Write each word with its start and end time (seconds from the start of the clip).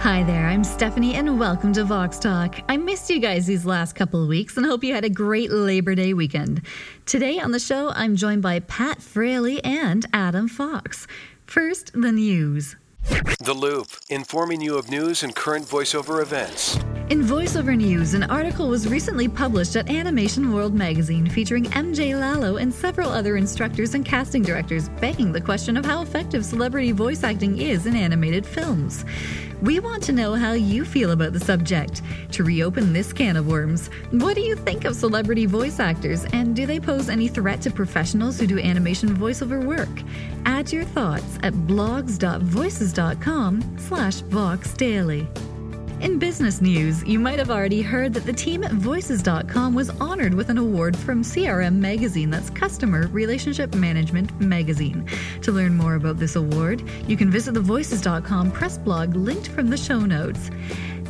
Hi 0.00 0.22
there, 0.22 0.46
I'm 0.46 0.64
Stephanie, 0.64 1.14
and 1.14 1.38
welcome 1.38 1.74
to 1.74 1.84
Vox 1.84 2.18
Talk. 2.18 2.58
I 2.70 2.78
missed 2.78 3.10
you 3.10 3.18
guys 3.18 3.46
these 3.46 3.66
last 3.66 3.92
couple 3.92 4.22
of 4.22 4.30
weeks 4.30 4.56
and 4.56 4.64
hope 4.64 4.82
you 4.82 4.94
had 4.94 5.04
a 5.04 5.10
great 5.10 5.50
Labor 5.50 5.94
Day 5.94 6.14
weekend. 6.14 6.62
Today 7.04 7.38
on 7.38 7.50
the 7.50 7.58
show, 7.58 7.90
I'm 7.90 8.16
joined 8.16 8.40
by 8.40 8.60
Pat 8.60 9.02
Fraley 9.02 9.62
and 9.62 10.06
Adam 10.14 10.48
Fox. 10.48 11.06
First, 11.44 11.92
the 11.92 12.12
news. 12.12 12.76
The 13.40 13.52
Loop, 13.52 13.88
informing 14.08 14.62
you 14.62 14.78
of 14.78 14.88
news 14.88 15.22
and 15.22 15.36
current 15.36 15.66
voiceover 15.66 16.22
events. 16.22 16.78
In 17.10 17.22
VoiceOver 17.24 17.76
News, 17.76 18.14
an 18.14 18.22
article 18.22 18.68
was 18.68 18.86
recently 18.86 19.26
published 19.26 19.74
at 19.74 19.90
Animation 19.90 20.52
World 20.52 20.74
magazine 20.74 21.28
featuring 21.28 21.64
MJ 21.64 22.12
Lallo 22.12 22.62
and 22.62 22.72
several 22.72 23.10
other 23.10 23.36
instructors 23.36 23.94
and 23.94 24.04
casting 24.04 24.42
directors 24.42 24.88
begging 25.00 25.32
the 25.32 25.40
question 25.40 25.76
of 25.76 25.84
how 25.84 26.02
effective 26.02 26.44
celebrity 26.44 26.92
voice 26.92 27.24
acting 27.24 27.60
is 27.60 27.86
in 27.86 27.96
animated 27.96 28.46
films. 28.46 29.04
We 29.62 29.78
want 29.78 30.02
to 30.04 30.12
know 30.12 30.34
how 30.34 30.52
you 30.52 30.84
feel 30.84 31.10
about 31.10 31.34
the 31.34 31.40
subject. 31.40 32.00
To 32.32 32.44
reopen 32.44 32.92
this 32.92 33.12
can 33.12 33.36
of 33.36 33.46
worms, 33.46 33.88
what 34.10 34.34
do 34.34 34.40
you 34.40 34.56
think 34.56 34.86
of 34.86 34.96
celebrity 34.96 35.46
voice 35.46 35.78
actors 35.78 36.24
and 36.32 36.56
do 36.56 36.66
they 36.66 36.80
pose 36.80 37.10
any 37.10 37.28
threat 37.28 37.60
to 37.62 37.70
professionals 37.70 38.40
who 38.40 38.46
do 38.46 38.58
animation 38.58 39.16
voiceover 39.16 39.62
work? 39.62 39.88
Add 40.46 40.72
your 40.72 40.84
thoughts 40.84 41.38
at 41.42 41.52
blogs.voices.com 41.52 43.76
slash 43.78 44.22
voxdaily. 44.22 45.49
In 46.00 46.18
business 46.18 46.62
news, 46.62 47.04
you 47.04 47.18
might 47.18 47.38
have 47.38 47.50
already 47.50 47.82
heard 47.82 48.14
that 48.14 48.24
the 48.24 48.32
team 48.32 48.64
at 48.64 48.72
Voices.com 48.72 49.74
was 49.74 49.90
honored 50.00 50.32
with 50.32 50.48
an 50.48 50.56
award 50.56 50.96
from 50.96 51.22
CRM 51.22 51.74
Magazine, 51.74 52.30
that's 52.30 52.48
Customer 52.48 53.06
Relationship 53.08 53.74
Management 53.74 54.40
Magazine. 54.40 55.06
To 55.42 55.52
learn 55.52 55.74
more 55.74 55.96
about 55.96 56.18
this 56.18 56.36
award, 56.36 56.82
you 57.06 57.18
can 57.18 57.30
visit 57.30 57.52
the 57.52 57.60
Voices.com 57.60 58.50
press 58.50 58.78
blog 58.78 59.14
linked 59.14 59.48
from 59.48 59.68
the 59.68 59.76
show 59.76 60.00
notes. 60.00 60.50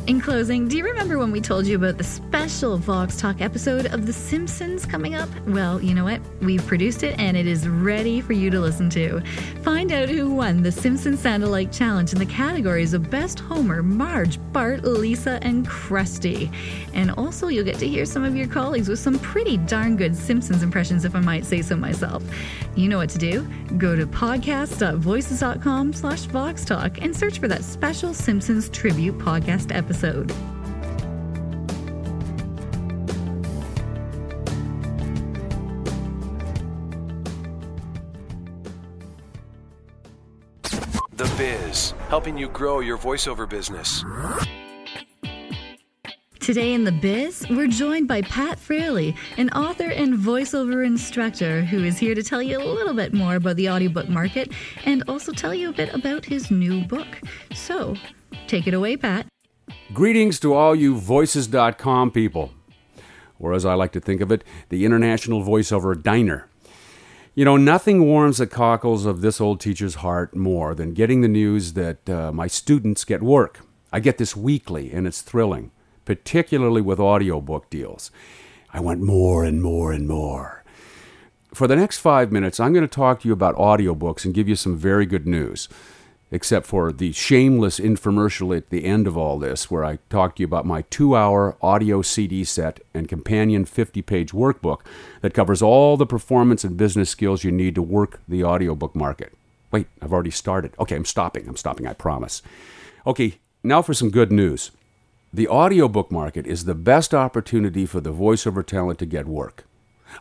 In 0.07 0.19
closing, 0.19 0.67
do 0.67 0.77
you 0.77 0.83
remember 0.83 1.19
when 1.19 1.31
we 1.31 1.39
told 1.39 1.67
you 1.67 1.75
about 1.75 1.99
the 1.99 2.03
special 2.03 2.75
Vox 2.75 3.17
Talk 3.17 3.39
episode 3.39 3.85
of 3.85 4.07
The 4.07 4.13
Simpsons 4.13 4.83
coming 4.83 5.13
up? 5.13 5.29
Well, 5.45 5.79
you 5.79 5.93
know 5.93 6.03
what? 6.03 6.21
We've 6.41 6.65
produced 6.65 7.03
it 7.03 7.19
and 7.19 7.37
it 7.37 7.45
is 7.45 7.67
ready 7.69 8.19
for 8.19 8.33
you 8.33 8.49
to 8.49 8.59
listen 8.59 8.89
to. 8.89 9.21
Find 9.61 9.91
out 9.91 10.09
who 10.09 10.33
won 10.33 10.63
the 10.63 10.71
Simpsons 10.71 11.19
Sound 11.19 11.43
Alike 11.43 11.71
Challenge 11.71 12.13
in 12.13 12.17
the 12.17 12.25
categories 12.25 12.95
of 12.95 13.11
Best 13.11 13.39
Homer, 13.41 13.83
Marge, 13.83 14.39
Bart, 14.51 14.83
Lisa, 14.83 15.37
and 15.43 15.67
Krusty. 15.67 16.51
And 16.95 17.11
also, 17.11 17.49
you'll 17.49 17.63
get 17.63 17.77
to 17.77 17.87
hear 17.87 18.05
some 18.05 18.23
of 18.23 18.35
your 18.35 18.47
colleagues 18.47 18.89
with 18.89 18.99
some 18.99 19.19
pretty 19.19 19.57
darn 19.57 19.97
good 19.97 20.15
Simpsons 20.15 20.63
impressions, 20.63 21.05
if 21.05 21.15
I 21.15 21.19
might 21.19 21.45
say 21.45 21.61
so 21.61 21.75
myself. 21.75 22.23
You 22.75 22.89
know 22.89 22.97
what 22.97 23.09
to 23.11 23.19
do. 23.19 23.47
Go 23.77 23.95
to 23.95 24.07
podcast.voices.com 24.07 25.93
slash 25.93 26.21
Vox 26.21 26.65
Talk 26.65 27.01
and 27.01 27.15
search 27.15 27.37
for 27.37 27.47
that 27.49 27.63
special 27.63 28.15
Simpsons 28.15 28.67
tribute 28.69 29.19
podcast 29.19 29.75
episode 29.75 29.90
episode. 29.91 30.29
The 41.17 41.29
Biz, 41.37 41.91
helping 42.07 42.37
you 42.37 42.47
grow 42.47 42.79
your 42.79 42.97
voiceover 42.97 43.49
business. 43.49 44.05
Today 46.39 46.73
in 46.73 46.85
The 46.85 46.91
Biz, 46.93 47.47
we're 47.49 47.67
joined 47.67 48.07
by 48.07 48.21
Pat 48.21 48.57
Fraley, 48.57 49.13
an 49.37 49.49
author 49.49 49.89
and 49.89 50.17
voiceover 50.17 50.85
instructor 50.85 51.63
who 51.63 51.83
is 51.83 51.99
here 51.99 52.15
to 52.15 52.23
tell 52.23 52.41
you 52.41 52.59
a 52.59 52.63
little 52.63 52.93
bit 52.93 53.13
more 53.13 53.35
about 53.35 53.57
the 53.57 53.69
audiobook 53.69 54.07
market 54.07 54.53
and 54.85 55.03
also 55.09 55.33
tell 55.33 55.53
you 55.53 55.69
a 55.69 55.73
bit 55.73 55.93
about 55.93 56.23
his 56.23 56.49
new 56.49 56.81
book. 56.85 57.19
So, 57.53 57.95
take 58.47 58.67
it 58.67 58.73
away, 58.73 58.95
Pat. 58.95 59.27
Greetings 59.93 60.39
to 60.39 60.53
all 60.53 60.73
you 60.73 60.95
Voices.com 60.95 62.11
people, 62.11 62.53
or 63.37 63.53
as 63.53 63.65
I 63.65 63.73
like 63.73 63.91
to 63.91 63.99
think 63.99 64.21
of 64.21 64.31
it, 64.31 64.41
the 64.69 64.85
International 64.85 65.43
Voiceover 65.43 66.01
Diner. 66.01 66.47
You 67.35 67.43
know, 67.43 67.57
nothing 67.57 68.05
warms 68.05 68.37
the 68.37 68.47
cockles 68.47 69.05
of 69.05 69.19
this 69.19 69.41
old 69.41 69.59
teacher's 69.59 69.95
heart 69.95 70.33
more 70.33 70.73
than 70.73 70.93
getting 70.93 71.19
the 71.19 71.27
news 71.27 71.73
that 71.73 72.09
uh, 72.09 72.31
my 72.31 72.47
students 72.47 73.03
get 73.03 73.21
work. 73.21 73.65
I 73.91 73.99
get 73.99 74.17
this 74.17 74.33
weekly, 74.33 74.93
and 74.93 75.05
it's 75.05 75.21
thrilling, 75.21 75.71
particularly 76.05 76.81
with 76.81 76.97
audiobook 76.97 77.69
deals. 77.69 78.11
I 78.71 78.79
want 78.79 79.01
more 79.01 79.43
and 79.43 79.61
more 79.61 79.91
and 79.91 80.07
more. 80.07 80.63
For 81.53 81.67
the 81.67 81.75
next 81.75 81.97
five 81.97 82.31
minutes, 82.31 82.61
I'm 82.61 82.71
going 82.71 82.87
to 82.87 82.95
talk 82.95 83.19
to 83.21 83.27
you 83.27 83.33
about 83.33 83.57
audiobooks 83.57 84.23
and 84.23 84.33
give 84.33 84.47
you 84.47 84.55
some 84.55 84.77
very 84.77 85.05
good 85.05 85.27
news 85.27 85.67
except 86.31 86.65
for 86.65 86.91
the 86.91 87.11
shameless 87.11 87.79
infomercial 87.79 88.55
at 88.55 88.69
the 88.69 88.85
end 88.85 89.05
of 89.05 89.17
all 89.17 89.37
this, 89.37 89.69
where 89.69 89.83
I 89.83 89.99
talk 90.09 90.35
to 90.35 90.41
you 90.41 90.47
about 90.47 90.65
my 90.65 90.83
two 90.83 91.15
hour 91.15 91.57
audio 91.61 92.01
CD 92.01 92.43
set 92.43 92.79
and 92.93 93.09
companion 93.09 93.65
50 93.65 94.01
page 94.01 94.31
workbook 94.31 94.79
that 95.21 95.33
covers 95.33 95.61
all 95.61 95.97
the 95.97 96.05
performance 96.05 96.63
and 96.63 96.77
business 96.77 97.09
skills 97.09 97.43
you 97.43 97.51
need 97.51 97.75
to 97.75 97.81
work 97.81 98.21
the 98.27 98.43
audiobook 98.43 98.95
market. 98.95 99.33
Wait, 99.71 99.87
I've 100.01 100.13
already 100.13 100.31
started. 100.31 100.73
Okay, 100.79 100.95
I'm 100.95 101.05
stopping. 101.05 101.47
I'm 101.47 101.57
stopping, 101.57 101.85
I 101.85 101.93
promise. 101.93 102.41
Okay, 103.05 103.39
now 103.63 103.81
for 103.81 103.93
some 103.93 104.09
good 104.09 104.31
news. 104.31 104.71
The 105.33 105.47
audiobook 105.47 106.11
market 106.11 106.45
is 106.45 106.65
the 106.65 106.75
best 106.75 107.13
opportunity 107.13 107.85
for 107.85 108.01
the 108.01 108.11
voiceover 108.11 108.65
talent 108.65 108.99
to 108.99 109.05
get 109.05 109.27
work. 109.27 109.65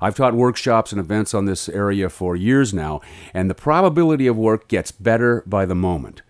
I've 0.01 0.15
taught 0.15 0.35
workshops 0.35 0.93
and 0.93 1.01
events 1.01 1.35
on 1.35 1.45
this 1.45 1.69
area 1.69 2.09
for 2.09 2.37
years 2.37 2.75
now, 2.75 3.01
and 3.35 3.49
the 3.49 3.55
probability 3.55 4.27
of 4.27 4.37
work 4.37 4.69
gets 4.69 4.91
better 4.91 5.43
by 5.47 5.67
the 5.67 5.75
moment. 5.75 6.23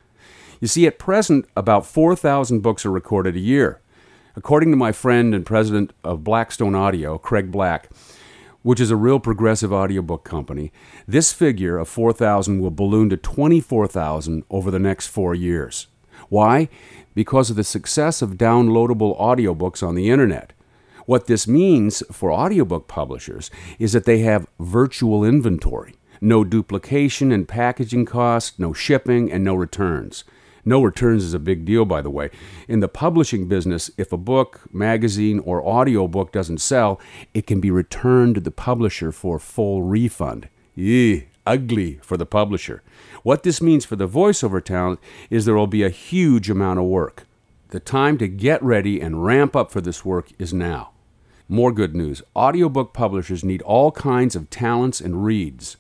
You 0.60 0.69
see, 0.69 0.87
at 0.87 0.98
present, 0.98 1.47
about 1.56 1.87
4,000 1.87 2.60
books 2.60 2.84
are 2.84 2.91
recorded 2.91 3.37
a 3.37 3.41
year. 3.41 3.81
According 4.37 4.71
to 4.71 4.76
my 4.76 4.93
friend 4.93 5.34
and 5.34 5.44
president 5.44 5.93
of 6.04 6.22
Blackstone 6.22 6.75
Audio, 6.75 7.19
Craig 7.19 7.50
Black, 7.50 7.88
which 8.62 8.78
is 8.78 8.91
a 8.91 8.97
real 8.97 9.19
progressive 9.19 9.72
audiobook 9.72 10.22
company, 10.22 10.71
this 11.09 11.32
figure 11.32 11.78
of 11.78 11.88
4,000 11.88 12.60
will 12.60 12.71
balloon 12.71 13.09
to 13.10 13.16
24,000 13.16 14.44
over 14.50 14.71
the 14.71 14.78
next 14.78 15.06
four 15.06 15.34
years. 15.34 15.87
Why? 16.28 16.69
Because 17.15 17.50
of 17.50 17.56
the 17.56 17.65
success 17.65 18.22
of 18.22 18.37
downloadable 18.37 19.19
audiobooks 19.19 19.87
on 19.87 19.94
the 19.94 20.10
internet. 20.10 20.53
What 21.10 21.26
this 21.26 21.48
means 21.48 22.04
for 22.12 22.32
audiobook 22.32 22.87
publishers 22.87 23.50
is 23.81 23.94
that 23.94 24.04
they 24.04 24.21
have 24.21 24.47
virtual 24.60 25.25
inventory, 25.25 25.97
no 26.21 26.44
duplication 26.44 27.32
and 27.32 27.48
packaging 27.48 28.04
costs, 28.04 28.60
no 28.60 28.72
shipping, 28.72 29.28
and 29.28 29.43
no 29.43 29.56
returns. 29.56 30.22
No 30.65 30.81
returns 30.84 31.25
is 31.25 31.34
a 31.34 31.41
big 31.41 31.65
deal, 31.65 31.84
by 31.84 32.00
the 32.00 32.10
way. 32.10 32.31
In 32.69 32.78
the 32.78 32.87
publishing 32.87 33.48
business, 33.48 33.91
if 33.98 34.12
a 34.12 34.16
book, 34.16 34.60
magazine, 34.72 35.41
or 35.41 35.66
audiobook 35.66 36.31
doesn't 36.31 36.60
sell, 36.60 37.00
it 37.34 37.44
can 37.44 37.60
be 37.60 37.72
returned 37.72 38.37
to 38.37 38.41
the 38.41 38.53
publisher 38.53 39.10
for 39.10 39.41
full 39.41 39.82
refund. 39.82 40.48
Eeh, 40.78 41.27
ugly 41.44 41.98
for 42.03 42.19
the 42.19 42.25
publisher. 42.25 42.84
What 43.25 43.42
this 43.42 43.60
means 43.60 43.84
for 43.84 43.97
the 43.97 44.06
voiceover 44.06 44.65
talent 44.65 45.00
is 45.28 45.44
there 45.44 45.56
will 45.56 45.66
be 45.66 45.82
a 45.82 45.91
huge 45.91 46.48
amount 46.48 46.78
of 46.78 46.84
work. 46.84 47.27
The 47.71 47.81
time 47.81 48.16
to 48.19 48.28
get 48.28 48.62
ready 48.62 49.00
and 49.00 49.25
ramp 49.25 49.56
up 49.56 49.72
for 49.72 49.81
this 49.81 50.04
work 50.04 50.31
is 50.38 50.54
now. 50.54 50.92
More 51.52 51.72
good 51.72 51.97
news 51.97 52.22
audiobook 52.36 52.92
publishers 52.92 53.42
need 53.42 53.60
all 53.62 53.91
kinds 53.91 54.36
of 54.36 54.50
talents 54.50 55.00
and 55.00 55.24
reads. 55.24 55.78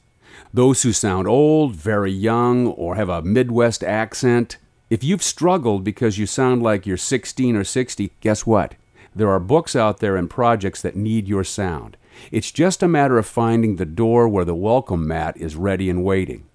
Those 0.52 0.82
who 0.82 0.92
sound 0.92 1.28
old, 1.28 1.76
very 1.76 2.10
young, 2.10 2.66
or 2.66 2.96
have 2.96 3.08
a 3.08 3.22
Midwest 3.22 3.84
accent. 3.84 4.56
If 4.90 5.04
you've 5.04 5.22
struggled 5.22 5.84
because 5.84 6.18
you 6.18 6.26
sound 6.26 6.60
like 6.60 6.86
you're 6.86 6.96
16 6.96 7.54
or 7.54 7.62
60, 7.62 8.10
guess 8.20 8.44
what? 8.44 8.74
There 9.14 9.30
are 9.30 9.38
books 9.38 9.76
out 9.76 10.00
there 10.00 10.16
and 10.16 10.28
projects 10.28 10.82
that 10.82 10.96
need 10.96 11.28
your 11.28 11.44
sound. 11.44 11.96
It's 12.32 12.50
just 12.50 12.82
a 12.82 12.88
matter 12.88 13.16
of 13.16 13.26
finding 13.26 13.76
the 13.76 13.86
door 13.86 14.28
where 14.28 14.44
the 14.44 14.56
welcome 14.56 15.06
mat 15.06 15.36
is 15.36 15.54
ready 15.54 15.88
and 15.88 16.02
waiting. 16.02 16.46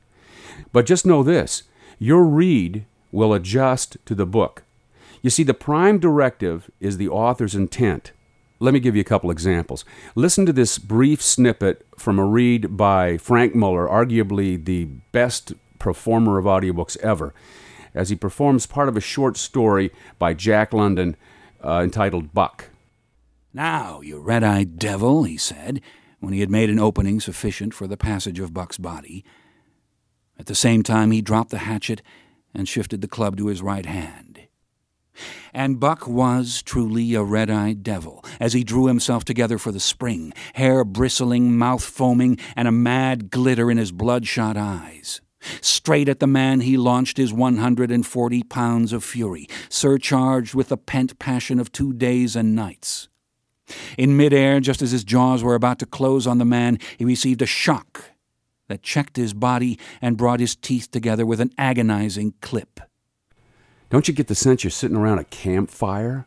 But 0.74 0.86
just 0.86 1.06
know 1.06 1.24
this 1.24 1.64
your 2.00 2.26
read 2.26 2.84
will 3.14 3.34
adjust 3.34 3.96
to 4.08 4.14
the 4.14 4.26
book. 4.26 4.64
You 5.22 5.30
see, 5.30 5.44
the 5.44 5.54
prime 5.54 6.00
directive 6.00 6.70
is 6.82 6.98
the 6.98 7.08
author's 7.08 7.56
intent. 7.56 8.12
Let 8.60 8.74
me 8.74 8.80
give 8.80 8.96
you 8.96 9.02
a 9.02 9.06
couple 9.06 9.32
examples. 9.32 9.84
Listen 10.16 10.46
to 10.46 10.54
this 10.54 10.78
brief 10.78 11.22
snippet 11.22 11.86
from 11.98 12.20
a 12.20 12.26
read 12.26 12.78
by 12.78 13.18
Frank 13.18 13.54
Muller, 13.54 13.88
arguably 13.88 14.64
the 14.64 14.86
best 15.12 15.54
performer 15.78 16.38
of 16.38 16.46
audiobooks 16.46 16.98
ever, 16.98 17.34
as 17.94 18.10
he 18.10 18.16
performs 18.16 18.66
part 18.66 18.88
of 18.88 18.96
a 18.96 19.02
short 19.02 19.36
story 19.36 19.92
by 20.18 20.34
Jack 20.34 20.74
London 20.74 21.18
uh, 21.64 21.82
entitled 21.84 22.34
Buck. 22.34 22.70
Now, 23.54 24.02
you 24.02 24.20
red 24.20 24.44
eyed 24.44 24.78
devil, 24.78 25.24
he 25.24 25.38
said, 25.38 25.82
when 26.20 26.34
he 26.34 26.40
had 26.40 26.50
made 26.50 26.70
an 26.70 26.80
opening 26.80 27.20
sufficient 27.20 27.74
for 27.74 27.88
the 27.88 27.98
passage 27.98 28.40
of 28.40 28.54
Buck's 28.54 28.78
body. 28.78 29.24
At 30.40 30.46
the 30.46 30.56
same 30.56 30.82
time, 30.84 31.12
he 31.12 31.22
dropped 31.22 31.52
the 31.52 31.60
hatchet 31.60 32.02
and 32.54 32.68
shifted 32.68 33.02
the 33.02 33.08
club 33.08 33.38
to 33.38 33.48
his 33.48 33.62
right 33.62 33.86
hand. 33.86 34.48
And 35.54 35.80
Buck 35.80 36.08
was 36.08 36.62
truly 36.62 37.14
a 37.14 37.24
red 37.24 37.50
eyed 37.50 37.84
devil 37.84 38.24
as 38.40 38.54
he 38.54 38.64
drew 38.64 38.88
himself 38.88 39.24
together 39.26 39.58
for 39.58 39.72
the 39.72 39.80
spring, 39.80 40.34
hair 40.54 40.84
bristling, 40.84 41.58
mouth 41.58 41.84
foaming, 41.84 42.38
and 42.56 42.68
a 42.68 42.72
mad 42.72 43.30
glitter 43.32 43.72
in 43.72 43.78
his 43.78 43.92
bloodshot 43.92 44.58
eyes. 44.58 45.22
Straight 45.62 46.10
at 46.10 46.20
the 46.20 46.28
man 46.28 46.62
he 46.62 46.78
launched 46.78 47.18
his 47.18 47.32
140 47.32 48.44
pounds 48.44 48.94
of 48.94 49.04
fury, 49.04 49.48
surcharged 49.70 50.56
with 50.56 50.70
the 50.70 50.78
pent 50.78 51.20
passion 51.20 51.60
of 51.60 51.72
two 51.72 51.94
days 51.94 52.36
and 52.36 52.56
nights. 52.56 53.08
In 53.98 54.18
midair, 54.18 54.60
just 54.60 54.82
as 54.82 54.92
his 54.92 55.04
jaws 55.04 55.44
were 55.44 55.56
about 55.56 55.80
to 55.80 55.86
close 55.86 56.28
on 56.28 56.38
the 56.38 56.46
man, 56.46 56.80
he 56.98 57.06
received 57.06 57.42
a 57.42 57.48
shock 57.48 58.12
that 58.68 58.84
checked 58.84 59.18
his 59.18 59.34
body 59.34 59.80
and 60.02 60.18
brought 60.18 60.40
his 60.40 60.56
teeth 60.56 60.90
together 60.92 61.26
with 61.26 61.40
an 61.40 61.52
agonizing 61.58 62.34
clip. 62.42 62.80
Don't 63.90 64.08
you 64.08 64.14
get 64.14 64.28
the 64.28 64.36
sense 64.36 64.64
you're 64.64 64.72
sitting 64.72 64.98
around 64.98 65.20
a 65.20 65.26
campfire? 65.26 66.26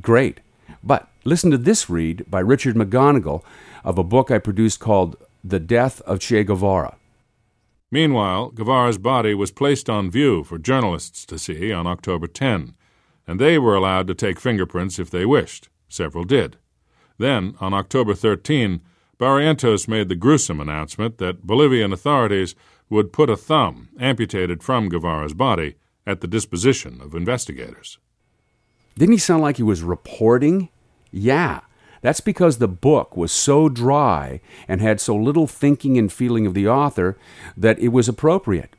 Great. 0.00 0.40
But 0.82 1.08
listen 1.24 1.50
to 1.50 1.58
this 1.58 1.88
read 1.88 2.24
by 2.30 2.40
Richard 2.40 2.76
McGonagle 2.76 3.42
of 3.82 3.98
a 3.98 4.04
book 4.04 4.30
I 4.30 4.38
produced 4.38 4.80
called 4.80 5.16
The 5.42 5.58
Death 5.58 6.02
of 6.02 6.20
Che 6.20 6.44
Guevara. 6.44 6.96
Meanwhile, 7.90 8.50
Guevara's 8.50 8.98
body 8.98 9.32
was 9.32 9.50
placed 9.50 9.88
on 9.88 10.10
view 10.10 10.44
for 10.44 10.58
journalists 10.58 11.24
to 11.26 11.38
see 11.38 11.72
on 11.72 11.86
October 11.86 12.26
10, 12.26 12.74
and 13.26 13.40
they 13.40 13.58
were 13.58 13.74
allowed 13.74 14.06
to 14.08 14.14
take 14.14 14.38
fingerprints 14.38 14.98
if 14.98 15.10
they 15.10 15.24
wished. 15.24 15.70
Several 15.88 16.24
did. 16.24 16.58
Then, 17.16 17.54
on 17.60 17.72
October 17.72 18.14
13, 18.14 18.82
Barrientos 19.18 19.88
made 19.88 20.10
the 20.10 20.14
gruesome 20.14 20.60
announcement 20.60 21.16
that 21.18 21.46
Bolivian 21.46 21.92
authorities 21.92 22.54
would 22.90 23.12
put 23.12 23.30
a 23.30 23.36
thumb, 23.36 23.88
amputated 23.98 24.62
from 24.62 24.90
Guevara's 24.90 25.34
body, 25.34 25.76
at 26.08 26.22
the 26.22 26.26
disposition 26.26 27.00
of 27.02 27.14
investigators. 27.14 27.98
Didn't 28.96 29.12
he 29.12 29.18
sound 29.18 29.42
like 29.42 29.58
he 29.58 29.62
was 29.62 29.82
reporting? 29.82 30.70
Yeah, 31.12 31.60
that's 32.00 32.20
because 32.20 32.58
the 32.58 32.66
book 32.66 33.16
was 33.16 33.30
so 33.30 33.68
dry 33.68 34.40
and 34.66 34.80
had 34.80 35.00
so 35.00 35.14
little 35.14 35.46
thinking 35.46 35.98
and 35.98 36.10
feeling 36.10 36.46
of 36.46 36.54
the 36.54 36.66
author 36.66 37.18
that 37.56 37.78
it 37.78 37.88
was 37.88 38.08
appropriate. 38.08 38.74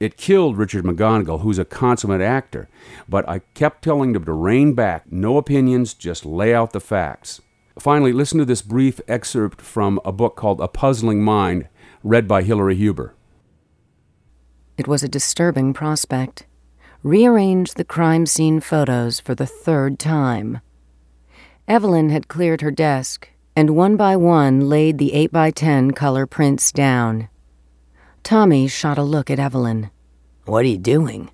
It 0.00 0.16
killed 0.16 0.58
Richard 0.58 0.84
McGonagle, 0.84 1.42
who's 1.42 1.60
a 1.60 1.64
consummate 1.64 2.20
actor, 2.20 2.68
but 3.08 3.26
I 3.28 3.38
kept 3.54 3.84
telling 3.84 4.14
him 4.16 4.24
to 4.24 4.32
rein 4.32 4.74
back, 4.74 5.10
no 5.12 5.36
opinions, 5.36 5.94
just 5.94 6.26
lay 6.26 6.52
out 6.52 6.72
the 6.72 6.80
facts. 6.80 7.40
Finally, 7.78 8.12
listen 8.12 8.38
to 8.38 8.44
this 8.44 8.62
brief 8.62 9.00
excerpt 9.06 9.60
from 9.62 10.00
a 10.04 10.10
book 10.10 10.34
called 10.34 10.60
A 10.60 10.66
Puzzling 10.66 11.22
Mind, 11.22 11.68
read 12.02 12.26
by 12.26 12.42
Hilary 12.42 12.74
Huber. 12.74 13.14
It 14.76 14.88
was 14.88 15.04
a 15.04 15.08
disturbing 15.08 15.72
prospect. 15.72 16.46
Rearrange 17.02 17.74
the 17.74 17.84
crime 17.84 18.26
scene 18.26 18.60
photos 18.60 19.18
for 19.18 19.34
the 19.34 19.46
third 19.46 19.98
time. 19.98 20.60
Evelyn 21.66 22.10
had 22.10 22.28
cleared 22.28 22.60
her 22.60 22.70
desk 22.70 23.28
and 23.56 23.70
one 23.70 23.96
by 23.96 24.16
one 24.16 24.68
laid 24.68 24.98
the 24.98 25.12
8 25.12 25.32
by 25.32 25.50
10 25.50 25.90
color 25.92 26.26
prints 26.26 26.72
down. 26.72 27.28
Tommy 28.22 28.68
shot 28.68 28.98
a 28.98 29.02
look 29.02 29.30
at 29.30 29.38
Evelyn. 29.38 29.90
What 30.46 30.64
are 30.64 30.68
you 30.68 30.78
doing? 30.78 31.30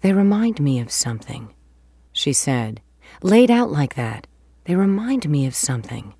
They 0.00 0.12
remind 0.12 0.60
me 0.60 0.80
of 0.80 0.90
something, 0.90 1.52
she 2.12 2.32
said, 2.32 2.80
laid 3.22 3.50
out 3.50 3.70
like 3.70 3.94
that. 3.94 4.26
They 4.64 4.74
remind 4.74 5.28
me 5.28 5.46
of 5.46 5.54
something. 5.54 6.14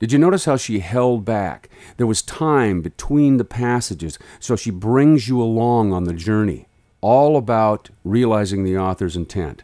Did 0.00 0.10
you 0.10 0.18
notice 0.18 0.46
how 0.46 0.56
she 0.56 0.80
held 0.80 1.24
back? 1.24 1.68
There 1.98 2.06
was 2.06 2.22
time 2.22 2.80
between 2.80 3.36
the 3.36 3.44
passages, 3.44 4.18
so 4.40 4.56
she 4.56 4.70
brings 4.70 5.28
you 5.28 5.40
along 5.40 5.92
on 5.92 6.04
the 6.04 6.12
journey, 6.12 6.66
all 7.04 7.36
about 7.36 7.90
realizing 8.02 8.64
the 8.64 8.78
author's 8.78 9.14
intent. 9.14 9.62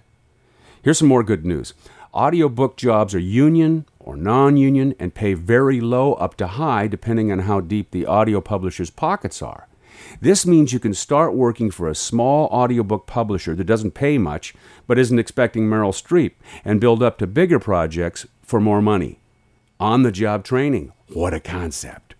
Here's 0.82 0.98
some 0.98 1.08
more 1.08 1.22
good 1.22 1.46
news 1.46 1.72
audiobook 2.12 2.76
jobs 2.76 3.14
are 3.14 3.18
union 3.18 3.86
or 3.98 4.14
non 4.14 4.58
union 4.58 4.94
and 4.98 5.14
pay 5.14 5.32
very 5.32 5.80
low 5.80 6.12
up 6.14 6.36
to 6.36 6.46
high 6.46 6.86
depending 6.86 7.32
on 7.32 7.38
how 7.40 7.62
deep 7.62 7.92
the 7.92 8.04
audio 8.04 8.42
publisher's 8.42 8.90
pockets 8.90 9.40
are. 9.40 9.68
This 10.20 10.44
means 10.44 10.74
you 10.74 10.78
can 10.78 10.92
start 10.92 11.32
working 11.32 11.70
for 11.70 11.88
a 11.88 11.94
small 11.94 12.46
audiobook 12.48 13.06
publisher 13.06 13.54
that 13.54 13.64
doesn't 13.64 13.92
pay 13.92 14.18
much 14.18 14.54
but 14.86 14.98
isn't 14.98 15.18
expecting 15.18 15.64
Meryl 15.64 15.94
Streep 15.94 16.32
and 16.62 16.78
build 16.78 17.02
up 17.02 17.16
to 17.18 17.26
bigger 17.26 17.58
projects 17.58 18.26
for 18.42 18.60
more 18.60 18.82
money. 18.82 19.18
On 19.78 20.02
the 20.02 20.12
job 20.12 20.44
training. 20.44 20.92
What 21.08 21.32
a 21.32 21.40
concept. 21.40 22.14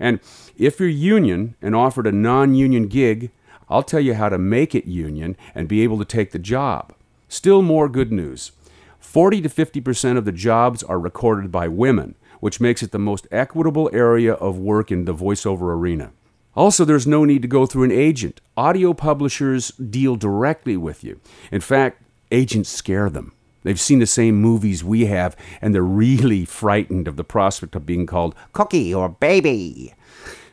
And 0.00 0.18
if 0.58 0.80
you're 0.80 0.88
union 0.88 1.54
and 1.62 1.76
offered 1.76 2.08
a 2.08 2.12
non 2.12 2.56
union 2.56 2.88
gig, 2.88 3.30
I'll 3.68 3.82
tell 3.82 4.00
you 4.00 4.14
how 4.14 4.28
to 4.28 4.38
make 4.38 4.74
it 4.74 4.86
union 4.86 5.36
and 5.54 5.68
be 5.68 5.82
able 5.82 5.98
to 5.98 6.04
take 6.04 6.32
the 6.32 6.38
job. 6.38 6.94
Still 7.28 7.62
more 7.62 7.88
good 7.88 8.12
news 8.12 8.52
40 9.00 9.42
to 9.42 9.48
50% 9.48 10.16
of 10.16 10.24
the 10.24 10.32
jobs 10.32 10.82
are 10.82 10.98
recorded 10.98 11.52
by 11.52 11.68
women, 11.68 12.14
which 12.40 12.60
makes 12.60 12.82
it 12.82 12.90
the 12.90 12.98
most 12.98 13.28
equitable 13.30 13.88
area 13.92 14.34
of 14.34 14.58
work 14.58 14.90
in 14.90 15.04
the 15.04 15.14
voiceover 15.14 15.74
arena. 15.74 16.12
Also, 16.56 16.84
there's 16.84 17.06
no 17.06 17.24
need 17.24 17.42
to 17.42 17.48
go 17.48 17.66
through 17.66 17.84
an 17.84 17.92
agent. 17.92 18.40
Audio 18.56 18.92
publishers 18.92 19.68
deal 19.72 20.16
directly 20.16 20.76
with 20.76 21.02
you. 21.02 21.20
In 21.50 21.60
fact, 21.60 22.02
agents 22.30 22.70
scare 22.70 23.10
them. 23.10 23.32
They've 23.62 23.80
seen 23.80 23.98
the 23.98 24.06
same 24.06 24.36
movies 24.36 24.84
we 24.84 25.06
have, 25.06 25.36
and 25.60 25.74
they're 25.74 25.82
really 25.82 26.44
frightened 26.44 27.08
of 27.08 27.16
the 27.16 27.24
prospect 27.24 27.74
of 27.74 27.86
being 27.86 28.06
called 28.06 28.34
cookie 28.52 28.94
or 28.94 29.08
baby. 29.08 29.94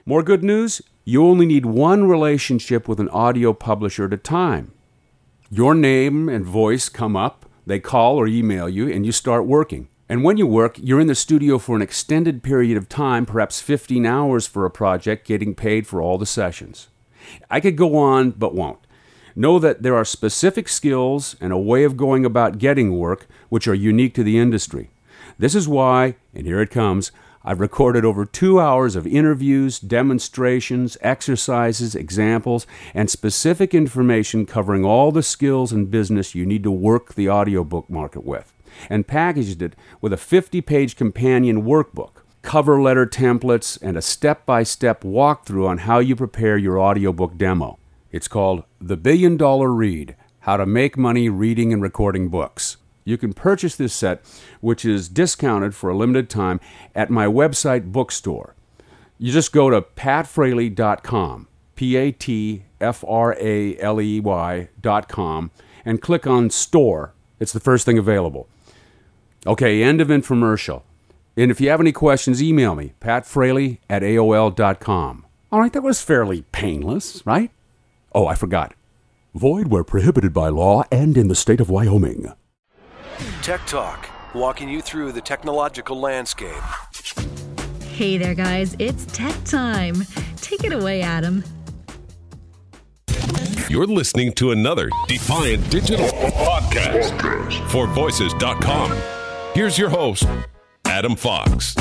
More 0.05 0.23
good 0.23 0.43
news 0.43 0.81
you 1.11 1.25
only 1.25 1.45
need 1.45 1.65
one 1.65 2.07
relationship 2.07 2.87
with 2.87 2.97
an 2.97 3.09
audio 3.09 3.51
publisher 3.51 4.05
at 4.05 4.13
a 4.13 4.17
time. 4.17 4.71
Your 5.49 5.75
name 5.75 6.29
and 6.29 6.45
voice 6.45 6.87
come 6.87 7.17
up, 7.17 7.45
they 7.65 7.81
call 7.81 8.15
or 8.15 8.27
email 8.27 8.69
you, 8.69 8.89
and 8.89 9.05
you 9.05 9.11
start 9.11 9.45
working. 9.45 9.89
And 10.07 10.23
when 10.23 10.37
you 10.37 10.47
work, 10.47 10.77
you're 10.81 11.01
in 11.01 11.07
the 11.07 11.15
studio 11.15 11.57
for 11.57 11.75
an 11.75 11.81
extended 11.81 12.43
period 12.43 12.77
of 12.77 12.87
time, 12.87 13.25
perhaps 13.25 13.59
15 13.59 14.05
hours 14.05 14.47
for 14.47 14.65
a 14.65 14.71
project, 14.71 15.27
getting 15.27 15.53
paid 15.53 15.85
for 15.85 16.01
all 16.01 16.17
the 16.17 16.25
sessions. 16.25 16.87
I 17.49 17.59
could 17.59 17.75
go 17.75 17.97
on, 17.97 18.31
but 18.31 18.55
won't. 18.55 18.79
Know 19.35 19.59
that 19.59 19.83
there 19.83 19.95
are 19.95 20.05
specific 20.05 20.69
skills 20.69 21.35
and 21.41 21.51
a 21.51 21.57
way 21.57 21.83
of 21.83 21.97
going 21.97 22.23
about 22.23 22.57
getting 22.57 22.97
work 22.97 23.27
which 23.49 23.67
are 23.67 23.73
unique 23.73 24.13
to 24.13 24.23
the 24.23 24.39
industry. 24.39 24.91
This 25.37 25.55
is 25.55 25.67
why, 25.67 26.15
and 26.33 26.45
here 26.47 26.61
it 26.61 26.71
comes, 26.71 27.11
I've 27.43 27.59
recorded 27.59 28.05
over 28.05 28.25
two 28.25 28.59
hours 28.59 28.95
of 28.95 29.07
interviews, 29.07 29.79
demonstrations, 29.79 30.95
exercises, 31.01 31.95
examples, 31.95 32.67
and 32.93 33.09
specific 33.09 33.73
information 33.73 34.45
covering 34.45 34.85
all 34.85 35.11
the 35.11 35.23
skills 35.23 35.71
and 35.71 35.89
business 35.89 36.35
you 36.35 36.45
need 36.45 36.63
to 36.63 36.71
work 36.71 37.15
the 37.15 37.29
audiobook 37.29 37.89
market 37.89 38.23
with 38.23 38.53
and 38.89 39.07
packaged 39.07 39.61
it 39.61 39.75
with 40.01 40.13
a 40.13 40.17
50 40.17 40.61
page 40.61 40.95
companion 40.95 41.63
workbook, 41.63 42.21
cover 42.41 42.81
letter 42.81 43.05
templates, 43.05 43.81
and 43.81 43.97
a 43.97 44.01
step 44.01 44.45
by 44.45 44.63
step 44.63 45.01
walkthrough 45.01 45.67
on 45.67 45.79
how 45.79 45.99
you 45.99 46.15
prepare 46.15 46.57
your 46.57 46.79
audiobook 46.79 47.37
demo. 47.37 47.77
It's 48.11 48.27
called 48.27 48.63
The 48.79 48.97
Billion 48.97 49.37
Dollar 49.37 49.71
Read 49.71 50.15
How 50.41 50.57
to 50.57 50.65
Make 50.65 50.97
Money 50.97 51.29
Reading 51.29 51.73
and 51.73 51.81
Recording 51.81 52.29
Books. 52.29 52.77
You 53.11 53.17
can 53.17 53.33
purchase 53.33 53.75
this 53.75 53.93
set, 53.93 54.21
which 54.61 54.85
is 54.85 55.09
discounted 55.09 55.75
for 55.75 55.89
a 55.89 55.97
limited 55.97 56.29
time, 56.29 56.61
at 56.95 57.09
my 57.09 57.25
website 57.25 57.91
bookstore. 57.91 58.55
You 59.19 59.33
just 59.33 59.51
go 59.51 59.69
to 59.69 59.81
patfraley.com, 59.81 61.49
P 61.75 61.97
A 61.97 62.13
T 62.13 62.63
F 62.79 63.03
R 63.05 63.35
A 63.37 63.77
L 63.79 63.99
E 63.99 64.21
Y.com, 64.21 65.51
and 65.83 66.01
click 66.01 66.25
on 66.25 66.49
Store. 66.49 67.13
It's 67.41 67.51
the 67.51 67.59
first 67.59 67.85
thing 67.85 67.97
available. 67.97 68.47
Okay, 69.45 69.83
end 69.83 69.99
of 69.99 70.07
infomercial. 70.07 70.83
And 71.35 71.51
if 71.51 71.59
you 71.59 71.69
have 71.69 71.81
any 71.81 71.91
questions, 71.91 72.41
email 72.41 72.75
me, 72.75 72.93
patfraley 73.01 73.79
at 73.89 74.03
AOL.com. 74.03 75.25
All 75.51 75.59
right, 75.59 75.73
that 75.73 75.83
was 75.83 76.01
fairly 76.01 76.43
painless, 76.53 77.25
right? 77.25 77.51
Oh, 78.13 78.25
I 78.25 78.35
forgot. 78.35 78.73
Void 79.35 79.67
where 79.67 79.83
prohibited 79.83 80.33
by 80.33 80.47
law 80.47 80.83
and 80.91 81.17
in 81.17 81.27
the 81.27 81.35
state 81.35 81.59
of 81.59 81.69
Wyoming. 81.69 82.31
Tech 83.41 83.65
Talk, 83.65 84.09
walking 84.33 84.69
you 84.69 84.81
through 84.81 85.11
the 85.11 85.21
technological 85.21 85.99
landscape. 85.99 86.61
Hey 87.93 88.17
there, 88.17 88.33
guys, 88.33 88.75
it's 88.79 89.05
tech 89.07 89.35
time. 89.43 90.03
Take 90.37 90.63
it 90.63 90.73
away, 90.73 91.01
Adam. 91.01 91.43
You're 93.69 93.87
listening 93.87 94.33
to 94.33 94.51
another 94.51 94.89
Defiant 95.07 95.69
Digital 95.69 96.07
podcast 96.07 97.69
for 97.69 97.87
voices.com. 97.87 98.97
Here's 99.53 99.77
your 99.77 99.89
host, 99.89 100.25
Adam 100.85 101.15
Fox. 101.15 101.75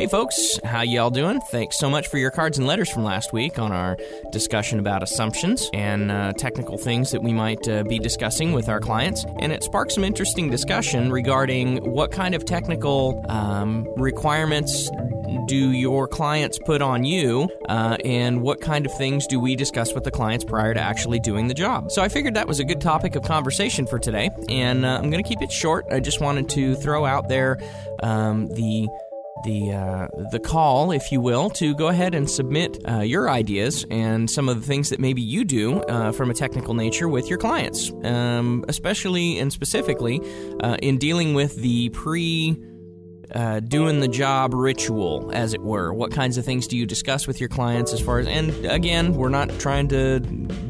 Hey 0.00 0.06
folks, 0.06 0.58
how 0.64 0.80
y'all 0.80 1.10
doing? 1.10 1.42
Thanks 1.50 1.78
so 1.78 1.90
much 1.90 2.08
for 2.08 2.16
your 2.16 2.30
cards 2.30 2.56
and 2.56 2.66
letters 2.66 2.88
from 2.88 3.04
last 3.04 3.34
week 3.34 3.58
on 3.58 3.70
our 3.70 3.98
discussion 4.32 4.78
about 4.78 5.02
assumptions 5.02 5.68
and 5.74 6.10
uh, 6.10 6.32
technical 6.32 6.78
things 6.78 7.10
that 7.10 7.22
we 7.22 7.34
might 7.34 7.68
uh, 7.68 7.82
be 7.82 7.98
discussing 7.98 8.52
with 8.52 8.70
our 8.70 8.80
clients. 8.80 9.26
And 9.40 9.52
it 9.52 9.62
sparked 9.62 9.92
some 9.92 10.02
interesting 10.02 10.48
discussion 10.48 11.12
regarding 11.12 11.92
what 11.92 12.12
kind 12.12 12.34
of 12.34 12.46
technical 12.46 13.22
um, 13.28 13.86
requirements 13.98 14.88
do 15.46 15.72
your 15.72 16.08
clients 16.08 16.58
put 16.58 16.80
on 16.80 17.04
you, 17.04 17.50
uh, 17.68 17.98
and 18.02 18.40
what 18.40 18.62
kind 18.62 18.86
of 18.86 18.96
things 18.96 19.26
do 19.26 19.38
we 19.38 19.54
discuss 19.54 19.92
with 19.92 20.04
the 20.04 20.10
clients 20.10 20.46
prior 20.46 20.72
to 20.72 20.80
actually 20.80 21.20
doing 21.20 21.46
the 21.46 21.54
job? 21.54 21.92
So 21.92 22.00
I 22.00 22.08
figured 22.08 22.32
that 22.34 22.48
was 22.48 22.58
a 22.58 22.64
good 22.64 22.80
topic 22.80 23.16
of 23.16 23.24
conversation 23.24 23.86
for 23.86 23.98
today, 23.98 24.30
and 24.48 24.86
uh, 24.86 24.96
I'm 24.96 25.10
going 25.10 25.22
to 25.22 25.28
keep 25.28 25.42
it 25.42 25.52
short. 25.52 25.84
I 25.92 26.00
just 26.00 26.22
wanted 26.22 26.48
to 26.50 26.74
throw 26.76 27.04
out 27.04 27.28
there 27.28 27.58
um, 28.02 28.48
the 28.48 28.88
the 29.44 29.72
uh, 29.72 30.08
the 30.30 30.38
call, 30.38 30.90
if 30.90 31.10
you 31.12 31.20
will, 31.20 31.50
to 31.50 31.74
go 31.74 31.88
ahead 31.88 32.14
and 32.14 32.28
submit 32.28 32.78
uh, 32.88 33.00
your 33.00 33.30
ideas 33.30 33.84
and 33.90 34.30
some 34.30 34.48
of 34.48 34.60
the 34.60 34.66
things 34.66 34.90
that 34.90 35.00
maybe 35.00 35.22
you 35.22 35.44
do 35.44 35.80
uh, 35.82 36.12
from 36.12 36.30
a 36.30 36.34
technical 36.34 36.74
nature 36.74 37.08
with 37.08 37.28
your 37.28 37.38
clients, 37.38 37.92
um, 38.04 38.64
especially 38.68 39.38
and 39.38 39.52
specifically 39.52 40.20
uh, 40.60 40.76
in 40.82 40.98
dealing 40.98 41.34
with 41.34 41.56
the 41.56 41.88
pre 41.90 42.56
uh, 43.34 43.60
doing 43.60 44.00
the 44.00 44.08
job 44.08 44.54
ritual, 44.54 45.30
as 45.32 45.54
it 45.54 45.62
were. 45.62 45.92
What 45.92 46.12
kinds 46.12 46.36
of 46.36 46.44
things 46.44 46.66
do 46.66 46.76
you 46.76 46.86
discuss 46.86 47.26
with 47.26 47.40
your 47.40 47.48
clients 47.48 47.92
as 47.92 48.00
far 48.00 48.18
as, 48.18 48.26
and 48.26 48.50
again, 48.66 49.14
we're 49.14 49.28
not 49.28 49.48
trying 49.58 49.88
to 49.88 50.20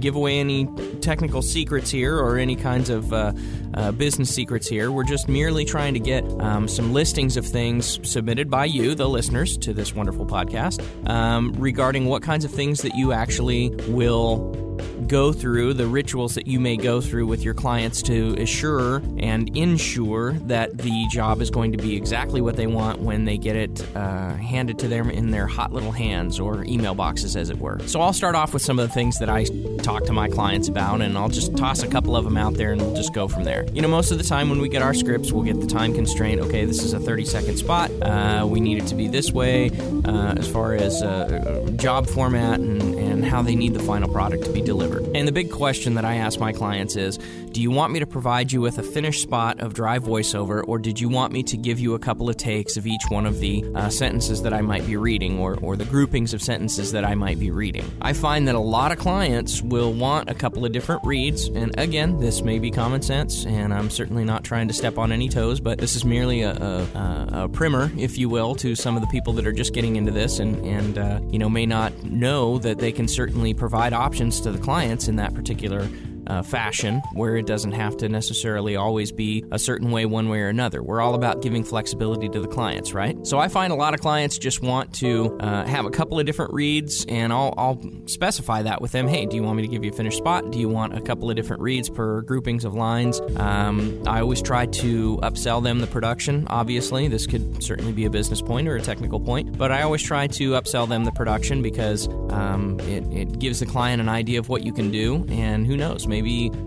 give 0.00 0.14
away 0.14 0.38
any 0.38 0.66
technical 1.00 1.42
secrets 1.42 1.90
here 1.90 2.16
or 2.16 2.38
any 2.38 2.56
kinds 2.56 2.90
of 2.90 3.12
uh, 3.12 3.32
uh, 3.74 3.92
business 3.92 4.34
secrets 4.34 4.68
here. 4.68 4.90
We're 4.90 5.04
just 5.04 5.28
merely 5.28 5.64
trying 5.64 5.94
to 5.94 6.00
get 6.00 6.24
um, 6.40 6.68
some 6.68 6.92
listings 6.92 7.36
of 7.36 7.46
things 7.46 7.98
submitted 8.08 8.50
by 8.50 8.66
you, 8.66 8.94
the 8.94 9.08
listeners, 9.08 9.56
to 9.58 9.72
this 9.72 9.94
wonderful 9.94 10.26
podcast 10.26 10.80
um, 11.08 11.52
regarding 11.52 12.06
what 12.06 12.22
kinds 12.22 12.44
of 12.44 12.50
things 12.50 12.82
that 12.82 12.94
you 12.94 13.12
actually 13.12 13.70
will 13.88 14.69
go 15.06 15.32
through, 15.32 15.74
the 15.74 15.86
rituals 15.86 16.34
that 16.34 16.46
you 16.46 16.60
may 16.60 16.76
go 16.76 17.00
through 17.00 17.26
with 17.26 17.42
your 17.42 17.54
clients 17.54 18.02
to 18.02 18.34
assure 18.38 18.96
and 19.18 19.54
ensure 19.56 20.32
that 20.32 20.76
the 20.78 21.06
job 21.10 21.40
is 21.40 21.50
going 21.50 21.72
to 21.72 21.78
be 21.78 21.96
exactly 21.96 22.40
what 22.40 22.56
they 22.56 22.66
want 22.66 23.00
when 23.00 23.24
they 23.24 23.36
get 23.36 23.56
it 23.56 23.96
uh, 23.96 24.34
handed 24.34 24.78
to 24.78 24.88
them 24.88 25.10
in 25.10 25.30
their 25.30 25.46
hot 25.46 25.72
little 25.72 25.92
hands 25.92 26.38
or 26.38 26.64
email 26.64 26.94
boxes, 26.94 27.36
as 27.36 27.50
it 27.50 27.58
were. 27.58 27.78
So 27.86 28.00
I'll 28.00 28.12
start 28.12 28.34
off 28.34 28.52
with 28.52 28.62
some 28.62 28.78
of 28.78 28.88
the 28.88 28.94
things 28.94 29.18
that 29.18 29.28
I 29.28 29.44
talk 29.78 30.04
to 30.04 30.12
my 30.12 30.28
clients 30.28 30.68
about, 30.68 31.00
and 31.00 31.16
I'll 31.16 31.28
just 31.28 31.56
toss 31.56 31.82
a 31.82 31.88
couple 31.88 32.16
of 32.16 32.24
them 32.24 32.36
out 32.36 32.54
there 32.54 32.72
and 32.72 32.80
we'll 32.80 32.94
just 32.94 33.14
go 33.14 33.28
from 33.28 33.44
there. 33.44 33.66
You 33.72 33.82
know, 33.82 33.88
most 33.88 34.10
of 34.10 34.18
the 34.18 34.24
time 34.24 34.50
when 34.50 34.60
we 34.60 34.68
get 34.68 34.82
our 34.82 34.94
scripts, 34.94 35.32
we'll 35.32 35.44
get 35.44 35.60
the 35.60 35.66
time 35.66 35.94
constraint. 35.94 36.40
Okay, 36.40 36.64
this 36.64 36.82
is 36.82 36.92
a 36.92 37.00
30 37.00 37.24
second 37.24 37.56
spot. 37.56 37.90
Uh, 38.02 38.46
we 38.48 38.60
need 38.60 38.78
it 38.78 38.86
to 38.88 38.94
be 38.94 39.08
this 39.08 39.32
way 39.32 39.70
uh, 40.04 40.34
as 40.36 40.48
far 40.48 40.74
as 40.74 41.02
uh, 41.02 41.70
job 41.76 42.06
format 42.06 42.60
and, 42.60 42.99
and 43.20 43.28
how 43.28 43.42
they 43.42 43.54
need 43.54 43.74
the 43.74 43.82
final 43.82 44.08
product 44.08 44.44
to 44.44 44.50
be 44.50 44.62
delivered. 44.62 45.04
And 45.14 45.28
the 45.28 45.32
big 45.32 45.50
question 45.50 45.94
that 45.94 46.04
I 46.06 46.16
ask 46.16 46.40
my 46.40 46.52
clients 46.52 46.96
is 46.96 47.18
do 47.52 47.60
you 47.60 47.70
want 47.70 47.92
me 47.92 47.98
to 47.98 48.06
provide 48.06 48.52
you 48.52 48.60
with 48.60 48.78
a 48.78 48.82
finished 48.82 49.22
spot 49.22 49.60
of 49.60 49.74
dry 49.74 49.98
voiceover, 49.98 50.62
or 50.66 50.78
did 50.78 51.00
you 51.00 51.08
want 51.08 51.32
me 51.32 51.42
to 51.42 51.56
give 51.56 51.80
you 51.80 51.94
a 51.94 51.98
couple 51.98 52.28
of 52.28 52.36
takes 52.36 52.76
of 52.76 52.86
each 52.86 53.02
one 53.08 53.26
of 53.26 53.40
the 53.40 53.64
uh, 53.74 53.88
sentences 53.88 54.42
that 54.42 54.54
I 54.54 54.60
might 54.60 54.86
be 54.86 54.96
reading, 54.96 55.38
or, 55.38 55.58
or 55.60 55.76
the 55.76 55.84
groupings 55.84 56.32
of 56.32 56.40
sentences 56.40 56.92
that 56.92 57.04
I 57.04 57.16
might 57.16 57.40
be 57.40 57.50
reading? 57.50 57.84
I 58.00 58.12
find 58.12 58.46
that 58.46 58.54
a 58.54 58.60
lot 58.60 58.92
of 58.92 58.98
clients 58.98 59.62
will 59.62 59.92
want 59.92 60.30
a 60.30 60.34
couple 60.34 60.64
of 60.64 60.70
different 60.70 61.04
reads, 61.04 61.48
and 61.48 61.76
again, 61.76 62.20
this 62.20 62.40
may 62.42 62.60
be 62.60 62.70
common 62.70 63.02
sense, 63.02 63.44
and 63.44 63.74
I'm 63.74 63.90
certainly 63.90 64.24
not 64.24 64.44
trying 64.44 64.68
to 64.68 64.74
step 64.74 64.96
on 64.96 65.10
any 65.10 65.28
toes, 65.28 65.58
but 65.58 65.78
this 65.78 65.96
is 65.96 66.04
merely 66.04 66.42
a, 66.42 66.52
a, 66.52 67.28
a 67.32 67.48
primer, 67.48 67.90
if 67.98 68.16
you 68.16 68.28
will, 68.28 68.54
to 68.56 68.76
some 68.76 68.94
of 68.94 69.02
the 69.02 69.08
people 69.08 69.32
that 69.34 69.46
are 69.46 69.52
just 69.52 69.74
getting 69.74 69.96
into 69.96 70.12
this 70.12 70.38
and, 70.38 70.64
and 70.64 70.98
uh, 70.98 71.20
you 71.30 71.38
know, 71.38 71.48
may 71.48 71.66
not 71.66 71.92
know 72.04 72.58
that 72.58 72.78
they 72.78 72.92
can 72.92 73.08
certainly 73.12 73.52
provide 73.54 73.92
options 73.92 74.40
to 74.40 74.52
the 74.52 74.58
clients 74.58 75.08
in 75.08 75.16
that 75.16 75.34
particular 75.34 75.88
uh, 76.26 76.42
fashion 76.42 77.02
where 77.14 77.36
it 77.36 77.46
doesn't 77.46 77.72
have 77.72 77.96
to 77.98 78.08
necessarily 78.08 78.76
always 78.76 79.12
be 79.12 79.44
a 79.50 79.58
certain 79.58 79.90
way 79.90 80.06
one 80.06 80.28
way 80.28 80.40
or 80.40 80.48
another. 80.48 80.82
We're 80.82 81.00
all 81.00 81.14
about 81.14 81.42
giving 81.42 81.64
flexibility 81.64 82.28
to 82.28 82.40
the 82.40 82.48
clients, 82.48 82.92
right? 82.92 83.16
So 83.26 83.38
I 83.38 83.48
find 83.48 83.72
a 83.72 83.76
lot 83.76 83.94
of 83.94 84.00
clients 84.00 84.38
just 84.38 84.62
want 84.62 84.94
to 84.94 85.38
uh, 85.40 85.64
have 85.64 85.86
a 85.86 85.90
couple 85.90 86.18
of 86.18 86.26
different 86.26 86.52
reads, 86.52 87.04
and 87.08 87.32
I'll, 87.32 87.54
I'll 87.56 87.80
specify 88.06 88.62
that 88.62 88.80
with 88.80 88.92
them. 88.92 89.08
Hey, 89.08 89.26
do 89.26 89.36
you 89.36 89.42
want 89.42 89.56
me 89.56 89.62
to 89.62 89.68
give 89.68 89.84
you 89.84 89.90
a 89.90 89.94
finished 89.94 90.18
spot? 90.18 90.50
Do 90.50 90.58
you 90.58 90.68
want 90.68 90.96
a 90.96 91.00
couple 91.00 91.30
of 91.30 91.36
different 91.36 91.62
reads 91.62 91.88
per 91.88 92.22
groupings 92.22 92.64
of 92.64 92.74
lines? 92.74 93.20
Um, 93.36 94.02
I 94.06 94.20
always 94.20 94.42
try 94.42 94.66
to 94.66 95.16
upsell 95.18 95.62
them 95.62 95.80
the 95.80 95.86
production. 95.86 96.46
Obviously, 96.48 97.08
this 97.08 97.26
could 97.26 97.62
certainly 97.62 97.92
be 97.92 98.04
a 98.04 98.10
business 98.10 98.42
point 98.42 98.68
or 98.68 98.76
a 98.76 98.82
technical 98.82 99.20
point, 99.20 99.56
but 99.56 99.72
I 99.72 99.82
always 99.82 100.02
try 100.02 100.26
to 100.26 100.52
upsell 100.52 100.88
them 100.88 101.04
the 101.04 101.12
production 101.12 101.62
because 101.62 102.08
um, 102.30 102.78
it, 102.80 103.04
it 103.12 103.38
gives 103.38 103.60
the 103.60 103.66
client 103.66 104.00
an 104.00 104.08
idea 104.08 104.38
of 104.38 104.48
what 104.48 104.64
you 104.64 104.72
can 104.72 104.90
do, 104.90 105.24
and 105.30 105.66
who 105.66 105.76
knows, 105.76 106.06
maybe 106.06 106.19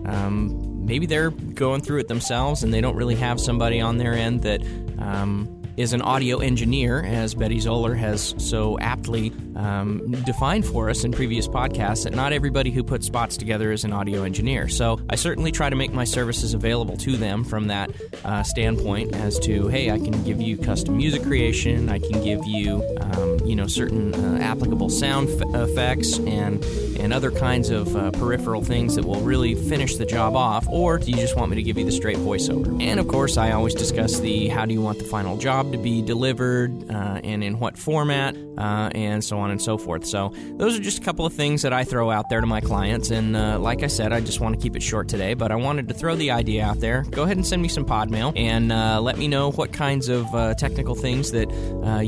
um, 0.06 0.86
maybe 0.86 1.06
they're 1.06 1.30
going 1.30 1.80
through 1.80 2.00
it 2.00 2.08
themselves 2.08 2.62
and 2.62 2.72
they 2.72 2.80
don't 2.80 2.96
really 2.96 3.14
have 3.16 3.40
somebody 3.40 3.80
on 3.80 3.98
their 3.98 4.12
end 4.12 4.42
that 4.42 4.60
um, 4.98 5.62
is 5.76 5.92
an 5.92 6.02
audio 6.02 6.38
engineer, 6.38 7.02
as 7.02 7.34
Bettye 7.34 7.60
Zoller 7.60 7.94
has 7.94 8.34
so 8.38 8.78
aptly 8.78 9.32
um, 9.56 10.10
defined 10.24 10.64
for 10.64 10.88
us 10.88 11.04
in 11.04 11.10
previous 11.10 11.48
podcasts, 11.48 12.04
that 12.04 12.14
not 12.14 12.32
everybody 12.32 12.70
who 12.70 12.84
puts 12.84 13.06
spots 13.06 13.36
together 13.36 13.72
is 13.72 13.84
an 13.84 13.92
audio 13.92 14.22
engineer. 14.22 14.68
So 14.68 15.00
I 15.10 15.16
certainly 15.16 15.50
try 15.50 15.70
to 15.70 15.76
make 15.76 15.92
my 15.92 16.04
services 16.04 16.54
available 16.54 16.96
to 16.98 17.16
them 17.16 17.42
from 17.44 17.66
that 17.68 17.90
uh, 18.24 18.42
standpoint 18.44 19.14
as 19.14 19.38
to, 19.40 19.68
hey, 19.68 19.90
I 19.90 19.98
can 19.98 20.22
give 20.22 20.40
you 20.40 20.56
custom 20.56 20.96
music 20.96 21.22
creation, 21.24 21.88
I 21.88 21.98
can 21.98 22.22
give 22.22 22.46
you, 22.46 22.84
um, 23.00 23.40
you 23.44 23.56
know, 23.56 23.66
certain 23.66 24.14
uh, 24.14 24.38
applicable 24.42 24.90
sound 24.90 25.28
f- 25.28 25.68
effects 25.68 26.18
and 26.20 26.64
and 27.04 27.12
other 27.12 27.30
kinds 27.30 27.68
of 27.68 27.94
uh, 27.94 28.10
peripheral 28.12 28.64
things 28.64 28.94
that 28.94 29.04
will 29.04 29.20
really 29.20 29.54
finish 29.54 29.96
the 29.96 30.06
job 30.06 30.34
off, 30.34 30.66
or 30.68 30.98
do 30.98 31.10
you 31.10 31.18
just 31.18 31.36
want 31.36 31.50
me 31.50 31.56
to 31.56 31.62
give 31.62 31.76
you 31.76 31.84
the 31.84 31.92
straight 31.92 32.16
voiceover? 32.16 32.82
And 32.82 32.98
of 32.98 33.06
course, 33.08 33.36
I 33.36 33.52
always 33.52 33.74
discuss 33.74 34.20
the 34.20 34.48
how 34.48 34.64
do 34.64 34.72
you 34.72 34.80
want 34.80 34.98
the 34.98 35.04
final 35.04 35.36
job 35.36 35.72
to 35.72 35.78
be 35.78 36.00
delivered 36.00 36.90
uh, 36.90 37.20
and 37.22 37.44
in 37.44 37.58
what 37.58 37.76
format, 37.76 38.34
uh, 38.56 38.88
and 38.94 39.22
so 39.22 39.38
on 39.38 39.50
and 39.50 39.60
so 39.60 39.76
forth. 39.76 40.06
So, 40.06 40.32
those 40.56 40.78
are 40.78 40.82
just 40.82 40.98
a 40.98 41.02
couple 41.02 41.26
of 41.26 41.34
things 41.34 41.60
that 41.60 41.74
I 41.74 41.84
throw 41.84 42.10
out 42.10 42.30
there 42.30 42.40
to 42.40 42.46
my 42.46 42.62
clients. 42.62 43.10
And 43.10 43.36
uh, 43.36 43.58
like 43.58 43.82
I 43.82 43.88
said, 43.88 44.12
I 44.12 44.20
just 44.20 44.40
want 44.40 44.54
to 44.54 44.60
keep 44.60 44.74
it 44.74 44.82
short 44.82 45.08
today, 45.08 45.34
but 45.34 45.52
I 45.52 45.56
wanted 45.56 45.88
to 45.88 45.94
throw 45.94 46.16
the 46.16 46.30
idea 46.30 46.64
out 46.64 46.80
there. 46.80 47.02
Go 47.10 47.24
ahead 47.24 47.36
and 47.36 47.46
send 47.46 47.60
me 47.60 47.68
some 47.68 47.84
pod 47.84 48.10
mail 48.10 48.32
and 48.34 48.72
uh, 48.72 48.98
let 49.02 49.18
me 49.18 49.28
know 49.28 49.50
what 49.50 49.74
kinds 49.74 50.08
of 50.08 50.34
uh, 50.34 50.54
technical 50.54 50.94
things 50.94 51.32
that 51.32 51.50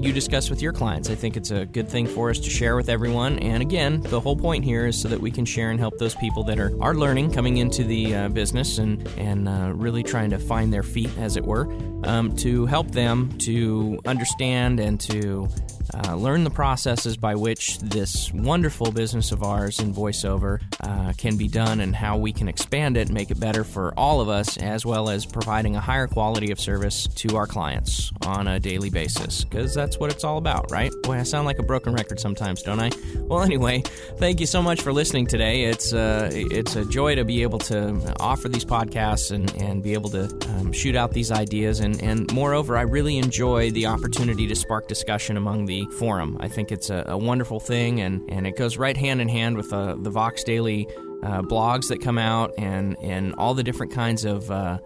you 0.02 0.12
discuss 0.12 0.48
with 0.48 0.62
your 0.62 0.72
clients. 0.72 1.10
I 1.10 1.14
think 1.16 1.36
it's 1.36 1.50
a 1.50 1.66
good 1.66 1.88
thing 1.88 2.06
for 2.06 2.30
us 2.30 2.38
to 2.40 2.50
share 2.50 2.76
with 2.76 2.88
everyone. 2.88 3.38
And 3.40 3.62
again, 3.62 4.00
the 4.00 4.20
whole 4.20 4.36
point 4.36 4.64
here 4.64 4.85
so 4.92 5.08
that 5.08 5.20
we 5.20 5.30
can 5.30 5.44
share 5.44 5.70
and 5.70 5.78
help 5.78 5.98
those 5.98 6.14
people 6.14 6.44
that 6.44 6.58
are, 6.58 6.72
are 6.80 6.94
learning, 6.94 7.32
coming 7.32 7.56
into 7.56 7.84
the 7.84 8.14
uh, 8.14 8.28
business, 8.28 8.78
and, 8.78 9.06
and 9.18 9.48
uh, 9.48 9.72
really 9.74 10.02
trying 10.02 10.30
to 10.30 10.38
find 10.38 10.72
their 10.72 10.82
feet, 10.82 11.10
as 11.18 11.36
it 11.36 11.44
were, 11.44 11.72
um, 12.04 12.34
to 12.36 12.66
help 12.66 12.90
them 12.92 13.36
to 13.38 13.98
understand 14.06 14.80
and 14.80 15.00
to 15.00 15.48
uh, 15.94 16.14
learn 16.14 16.44
the 16.44 16.50
processes 16.50 17.16
by 17.16 17.34
which 17.34 17.78
this 17.78 18.32
wonderful 18.32 18.90
business 18.92 19.32
of 19.32 19.42
ours 19.42 19.80
in 19.80 19.94
voiceover 19.94 20.60
uh, 20.80 21.12
can 21.16 21.36
be 21.36 21.48
done 21.48 21.80
and 21.80 21.94
how 21.94 22.16
we 22.16 22.32
can 22.32 22.48
expand 22.48 22.96
it 22.96 23.08
and 23.08 23.14
make 23.14 23.30
it 23.30 23.40
better 23.40 23.64
for 23.64 23.92
all 23.96 24.20
of 24.20 24.28
us, 24.28 24.56
as 24.58 24.84
well 24.84 25.08
as 25.08 25.24
providing 25.24 25.76
a 25.76 25.80
higher 25.80 26.06
quality 26.06 26.50
of 26.50 26.60
service 26.60 27.06
to 27.08 27.36
our 27.36 27.46
clients 27.46 28.12
on 28.26 28.48
a 28.48 28.58
daily 28.60 28.90
basis. 28.90 29.44
Because 29.44 29.74
that's 29.74 29.98
what 29.98 30.10
it's 30.10 30.24
all 30.24 30.38
about, 30.38 30.70
right? 30.70 30.92
Boy, 31.02 31.18
I 31.18 31.22
sound 31.22 31.46
like 31.46 31.58
a 31.58 31.62
broken 31.62 31.92
record 31.92 32.20
sometimes, 32.20 32.62
don't 32.62 32.80
I? 32.80 32.90
Well, 33.20 33.42
anyway, 33.42 33.82
thank 34.18 34.40
you 34.40 34.46
so 34.46 34.62
much 34.62 34.82
for 34.82 34.92
listening 34.92 35.26
today. 35.26 35.64
It's 35.64 35.92
uh, 35.92 36.30
it's 36.32 36.76
a 36.76 36.84
joy 36.84 37.14
to 37.14 37.24
be 37.24 37.42
able 37.42 37.58
to 37.60 38.14
offer 38.20 38.48
these 38.48 38.64
podcasts 38.64 39.30
and, 39.30 39.54
and 39.56 39.82
be 39.82 39.92
able 39.92 40.10
to 40.10 40.24
um, 40.50 40.72
shoot 40.72 40.96
out 40.96 41.12
these 41.12 41.30
ideas. 41.30 41.80
And, 41.80 42.02
and 42.02 42.32
moreover, 42.32 42.76
I 42.76 42.82
really 42.82 43.18
enjoy 43.18 43.70
the 43.70 43.86
opportunity 43.86 44.46
to 44.46 44.54
spark 44.54 44.88
discussion 44.88 45.36
among 45.36 45.66
the 45.66 45.85
forum. 45.92 46.36
I 46.40 46.48
think 46.48 46.72
it's 46.72 46.90
a, 46.90 47.04
a 47.06 47.18
wonderful 47.18 47.60
thing, 47.60 48.00
and, 48.00 48.22
and 48.28 48.46
it 48.46 48.56
goes 48.56 48.76
right 48.76 48.96
hand 48.96 49.20
in 49.20 49.28
hand 49.28 49.56
with 49.56 49.72
uh, 49.72 49.96
the 49.98 50.10
Vox 50.10 50.44
Daily 50.44 50.88
uh, 51.22 51.42
blogs 51.42 51.88
that 51.88 52.00
come 52.00 52.18
out 52.18 52.52
and, 52.58 52.96
and 53.02 53.34
all 53.36 53.54
the 53.54 53.62
different 53.62 53.92
kinds 53.92 54.24
of 54.24 54.50
uh, 54.50 54.78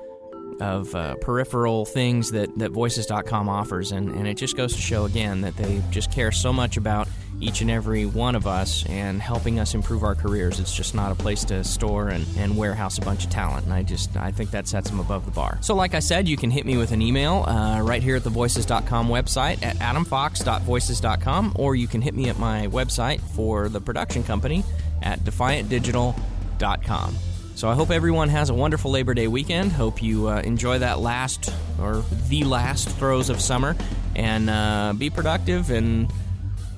of 0.61 0.95
uh, 0.95 1.17
peripheral 1.17 1.85
things 1.85 2.31
that, 2.33 2.57
that 2.59 2.71
voices.com 2.71 3.49
offers. 3.49 3.93
And, 3.93 4.11
and 4.11 4.27
it 4.27 4.35
just 4.35 4.57
goes 4.57 4.75
to 4.75 4.81
show 4.81 5.05
again 5.05 5.41
that 5.43 5.57
they 5.57 5.83
just 5.91 6.13
care 6.13 6.33
so 6.33 6.53
much 6.53 6.77
about 6.77 7.09
each 7.41 7.63
and 7.63 7.71
every 7.71 8.05
one 8.05 8.35
of 8.35 8.47
us 8.47 8.85
and 8.87 9.21
helping 9.21 9.59
us 9.59 9.75
improve 9.75 10.05
our 10.05 10.15
careers. 10.15 10.61
It's 10.61 10.75
just 10.75 10.95
not 10.95 11.11
a 11.11 11.15
place 11.15 11.45
to 11.47 11.65
store 11.65 12.09
and, 12.09 12.27
and 12.37 12.57
warehouse 12.57 12.99
a 12.99 13.01
bunch 13.01 13.25
of 13.25 13.31
talent. 13.31 13.65
And 13.65 13.73
I 13.73 13.83
just 13.83 14.17
I 14.17 14.31
think 14.31 14.51
that 14.51 14.69
sets 14.69 14.91
them 14.91 15.01
above 15.01 15.25
the 15.25 15.31
bar. 15.31 15.59
So, 15.63 15.75
like 15.75 15.95
I 15.95 16.01
said, 16.01 16.29
you 16.29 16.37
can 16.37 16.51
hit 16.51 16.67
me 16.67 16.77
with 16.77 16.93
an 16.93 17.01
email 17.01 17.45
uh, 17.47 17.81
right 17.81 18.03
here 18.03 18.17
at 18.17 18.25
the 18.25 18.31
voices.com 18.31 19.09
website 19.09 19.65
at 19.65 19.77
adamfox.voices.com, 19.77 21.53
or 21.57 21.75
you 21.75 21.89
can 21.89 22.03
hit 22.03 22.15
me 22.15 22.29
at 22.29 22.39
my 22.39 22.67
website 22.67 23.21
for 23.21 23.69
the 23.69 23.81
production 23.81 24.23
company 24.23 24.65
at 25.03 25.21
defiantdigital.com. 25.21 27.30
So 27.61 27.69
I 27.69 27.75
hope 27.75 27.91
everyone 27.91 28.31
has 28.31 28.49
a 28.49 28.55
wonderful 28.55 28.91
Labor 28.91 29.13
Day 29.13 29.29
weekend. 29.29 29.71
Hope 29.71 30.03
you 30.03 30.29
uh, 30.31 30.41
enjoy 30.41 30.79
that 30.79 30.99
last 30.99 31.53
or 31.79 32.03
the 32.31 32.43
last 32.45 32.89
throes 32.89 33.29
of 33.29 33.39
summer 33.39 33.77
and 34.17 34.49
uh, 34.49 34.95
be 34.97 35.11
productive. 35.11 35.69
And 35.69 36.11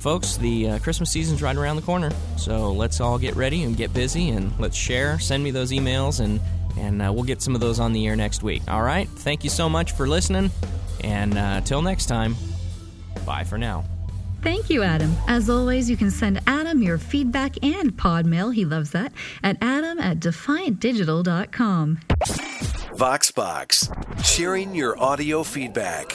folks, 0.01 0.39
the 0.39 0.71
uh, 0.71 0.79
Christmas 0.81 1.09
season's 1.09 1.41
right 1.41 1.55
around 1.55 1.77
the 1.77 1.83
corner, 1.83 2.11
so 2.37 2.73
let's 2.73 3.01
all 3.01 3.17
get 3.17 3.37
ready 3.37 3.63
and 3.63 3.77
get 3.77 3.95
busy, 3.95 4.31
and 4.31 4.53
let's 4.59 4.77
share. 4.77 5.21
Send 5.21 5.45
me 5.45 5.53
those 5.53 5.71
emails, 5.71 6.19
and 6.19 6.41
and 6.77 7.01
uh, 7.01 7.13
we'll 7.13 7.23
get 7.23 7.43
some 7.43 7.55
of 7.55 7.61
those 7.61 7.79
on 7.79 7.93
the 7.93 8.05
air 8.09 8.17
next 8.17 8.43
week. 8.43 8.63
All 8.67 8.83
right. 8.83 9.09
Thank 9.09 9.45
you 9.45 9.51
so 9.51 9.69
much 9.69 9.93
for 9.93 10.09
listening, 10.09 10.51
and 11.05 11.39
uh, 11.39 11.61
till 11.61 11.83
next 11.83 12.07
time, 12.07 12.35
bye 13.25 13.45
for 13.45 13.57
now. 13.57 13.85
Thank 14.43 14.69
you, 14.71 14.83
Adam. 14.83 15.15
As 15.29 15.49
always, 15.49 15.89
you 15.89 15.97
can 15.97 16.11
send 16.11 16.41
Adam 16.49 16.83
your 16.83 16.99
feedback 16.99 17.65
and 17.65 17.97
pod 17.97 18.27
mail, 18.27 18.51
he 18.51 18.65
loves 18.65 18.91
that, 18.91 19.13
at 19.45 19.57
adam 19.61 20.01
at 20.01 20.19
defiantdigital.com. 20.19 22.01
VoxBox, 22.97 24.25
sharing 24.25 24.75
your 24.75 25.01
audio 25.01 25.45
feedback. 25.45 26.13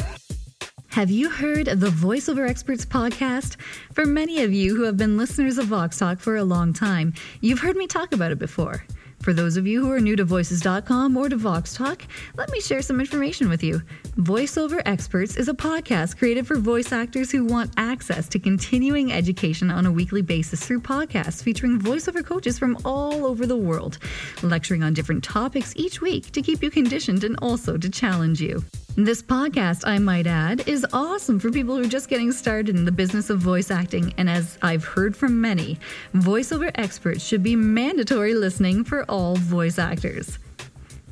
Have 0.90 1.10
you 1.10 1.30
heard 1.30 1.68
of 1.70 1.80
the 1.80 1.88
VoiceOver 1.88 2.50
Experts 2.50 2.86
podcast? 2.86 3.56
For 3.94 4.06
many 4.06 4.44
of 4.44 4.52
you 4.52 4.76
who 4.76 4.84
have 4.84 4.98
been 4.98 5.18
listeners 5.18 5.58
of 5.58 5.68
Vox 5.68 5.98
Talk 5.98 6.20
for 6.20 6.36
a 6.36 6.44
long 6.44 6.74
time, 6.74 7.14
you've 7.40 7.60
heard 7.60 7.78
me 7.78 7.88
talk 7.88 8.14
about 8.14 8.32
it 8.32 8.40
before. 8.40 8.84
For 9.22 9.34
those 9.34 9.58
of 9.58 9.68
you 9.68 9.82
who 9.82 9.92
are 9.92 10.00
new 10.00 10.16
to 10.16 10.24
Voices.com 10.24 11.18
or 11.18 11.28
to 11.28 11.36
Vox 11.36 11.74
Talk, 11.74 12.04
let 12.38 12.50
me 12.52 12.62
share 12.62 12.82
some 12.82 13.00
information 13.00 13.50
with 13.50 13.64
you. 13.64 13.82
VoiceOver 14.18 14.82
Experts 14.86 15.36
is 15.36 15.50
a 15.50 15.54
podcast 15.54 16.18
created 16.18 16.48
for 16.48 16.56
voice 16.58 16.92
actors 16.92 17.32
who 17.32 17.44
want 17.44 17.74
access 17.78 18.30
to 18.30 18.40
continuing 18.40 19.12
education 19.12 19.70
on 19.70 19.86
a 19.86 19.92
weekly 19.92 20.22
basis 20.22 20.66
through 20.66 20.82
podcasts 20.82 21.44
featuring 21.44 21.80
voiceover 21.80 22.24
coaches 22.24 22.58
from 22.58 22.78
all 22.86 23.26
over 23.26 23.46
the 23.46 23.58
world, 23.58 23.98
lecturing 24.44 24.84
on 24.84 24.94
different 24.94 25.24
topics 25.24 25.74
each 25.76 26.00
week 26.00 26.32
to 26.32 26.42
keep 26.42 26.64
you 26.64 26.70
conditioned 26.70 27.24
and 27.24 27.38
also 27.42 27.78
to 27.78 27.90
challenge 27.90 28.40
you. 28.40 28.64
This 29.00 29.22
podcast, 29.22 29.84
I 29.86 30.00
might 30.00 30.26
add, 30.26 30.68
is 30.68 30.84
awesome 30.92 31.40
for 31.40 31.52
people 31.52 31.76
who 31.76 31.84
are 31.84 31.88
just 31.88 32.10
getting 32.10 32.32
started 32.32 32.76
in 32.76 32.84
the 32.84 32.92
business 32.92 33.30
of 33.30 33.38
voice 33.38 33.70
acting. 33.70 34.12
And 34.18 34.28
as 34.28 34.58
I've 34.64 34.84
heard 34.84 35.16
from 35.16 35.40
many, 35.40 35.78
voiceover 36.16 36.72
experts 36.74 37.24
should 37.24 37.44
be 37.44 37.56
mandatory 37.56 38.34
listening 38.34 38.84
for 38.84 39.04
all 39.04 39.36
voice 39.36 39.78
actors. 39.78 40.40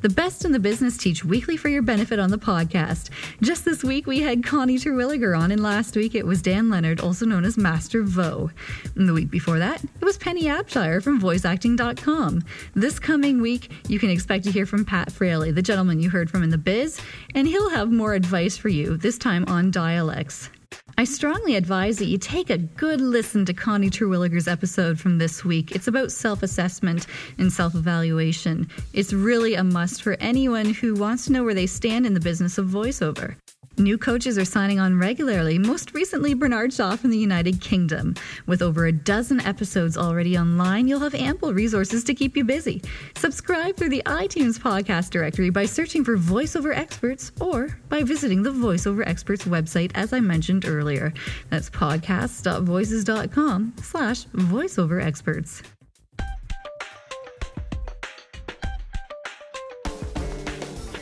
The 0.06 0.14
best 0.14 0.46
in 0.46 0.52
the 0.52 0.60
business 0.60 0.98
teach 0.98 1.26
weekly 1.26 1.58
for 1.58 1.68
your 1.68 1.82
benefit 1.82 2.20
on 2.20 2.30
the 2.30 2.38
podcast. 2.38 3.10
Just 3.42 3.66
this 3.66 3.84
week, 3.84 4.06
we 4.06 4.20
had 4.20 4.44
Connie 4.44 4.78
Terwilliger 4.78 5.36
on, 5.36 5.50
and 5.50 5.64
last 5.64 5.96
week 5.96 6.14
it 6.14 6.28
was 6.28 6.44
Dan 6.44 6.70
Leonard, 6.70 7.00
also 7.00 7.26
known 7.26 7.44
as 7.44 7.58
Master 7.58 8.04
Vo. 8.04 8.52
And 8.96 9.10
the 9.10 9.14
week 9.14 9.32
before 9.32 9.58
that, 9.58 9.84
it 9.84 10.06
was 10.06 10.20
Penny 10.20 10.44
Abshire 10.44 11.02
from 11.02 11.20
VoiceActing.com. 11.20 12.44
This 12.76 13.00
coming 13.00 13.42
week, 13.42 13.72
you 13.88 13.98
can 13.98 14.12
expect 14.12 14.44
to 14.44 14.52
hear 14.52 14.68
from 14.68 14.86
Pat 14.86 15.12
Fraley, 15.12 15.50
the 15.50 15.64
gentleman 15.64 16.00
you 16.00 16.12
heard 16.12 16.30
from 16.30 16.44
in 16.44 16.52
the 16.52 16.60
biz, 16.60 17.02
and 17.34 17.48
he'll 17.48 17.72
have 17.72 17.92
more 17.92 18.14
advice 18.14 18.56
for 18.56 18.70
you, 18.70 18.98
this 18.98 19.18
time 19.18 19.44
on 19.48 19.72
dialects. 19.72 20.52
I 20.98 21.04
strongly 21.04 21.56
advise 21.56 21.98
that 21.98 22.06
you 22.06 22.18
take 22.18 22.50
a 22.50 22.58
good 22.58 23.02
listen 23.02 23.44
to 23.46 23.54
Connie 23.54 23.90
Terwilliger's 23.90 24.48
episode 24.48 24.98
from 24.98 25.18
this 25.18 25.44
week. 25.44 25.74
It's 25.74 25.90
about 25.90 26.10
self 26.10 26.42
assessment 26.42 27.06
and 27.38 27.52
self 27.52 27.75
evaluation. 27.75 28.70
It's 28.94 29.12
really 29.12 29.56
a 29.56 29.64
must 29.64 30.02
for 30.02 30.16
anyone 30.22 30.74
who 30.74 30.96
wants 30.96 31.25
to 31.25 31.34
know 31.34 31.44
where 31.44 31.54
they 31.54 31.68
stand 31.68 32.06
in 32.06 32.14
the 32.14 32.22
business 32.22 32.58
of 32.58 32.68
voiceover. 32.68 33.36
New 33.77 33.98
coaches 33.98 34.38
are 34.38 34.46
signing 34.46 34.79
on 34.79 34.98
regularly, 34.98 35.60
most 35.60 35.94
recently 35.94 36.34
Bernard 36.34 36.72
Shaw 36.72 36.96
from 36.96 37.10
the 37.10 37.17
United 37.17 37.60
Kingdom. 37.60 38.15
With 38.46 38.62
over 38.62 38.86
a 38.86 38.91
dozen 38.91 39.41
episodes 39.41 39.98
already 39.98 40.38
online, 40.38 40.88
you'll 40.88 41.01
have 41.01 41.13
ample 41.13 41.53
resources 41.53 42.03
to 42.05 42.13
keep 42.13 42.38
you 42.38 42.46
busy. 42.46 42.82
Subscribe 43.17 43.75
through 43.75 43.89
the 43.89 44.03
iTunes 44.05 44.58
podcast 44.58 45.10
directory 45.10 45.50
by 45.50 45.65
searching 45.65 46.05
for 46.05 46.17
voiceover 46.17 46.75
experts 46.75 47.34
or 47.41 47.77
by 47.89 48.01
visiting 48.01 48.44
the 48.44 48.51
voiceover 48.51 49.05
experts 49.05 49.44
website 49.44 49.91
as 49.94 50.13
I 50.13 50.22
mentioned 50.22 50.65
earlier. 50.65 51.13
That's 51.50 51.70
podcasts.voices.com 51.70 53.74
slash 53.82 54.25
voiceover 54.27 55.03
experts. 55.03 55.62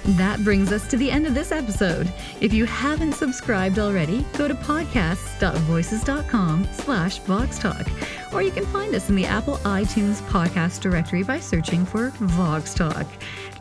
That 0.05 0.43
brings 0.43 0.72
us 0.72 0.88
to 0.89 0.98
the 0.98 1.10
end 1.10 1.25
of 1.25 1.33
this 1.33 1.51
episode. 1.51 2.13
If 2.41 2.53
you 2.53 2.65
haven't 2.65 3.13
subscribed 3.13 3.79
already, 3.79 4.25
go 4.33 4.48
to 4.48 4.53
podcasts.voices.com 4.55 6.67
slash 6.73 7.21
voxtalk, 7.21 8.34
or 8.34 8.41
you 8.41 8.51
can 8.51 8.65
find 8.65 8.93
us 8.95 9.10
in 9.10 9.15
the 9.15 9.25
Apple 9.25 9.58
iTunes 9.60 10.21
podcast 10.30 10.82
directory 10.82 11.23
by 11.23 11.39
searching 11.39 11.86
for 11.86 12.10
Vox 12.19 12.73
Talk. 12.73 13.08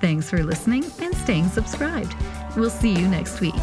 Thanks 0.01 0.29
for 0.29 0.43
listening 0.43 0.85
and 1.01 1.16
staying 1.16 1.49
subscribed. 1.49 2.16
We'll 2.57 2.71
see 2.71 2.93
you 2.93 3.07
next 3.07 3.40
week. 3.40 3.55